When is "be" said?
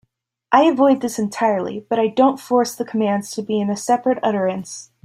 3.43-3.61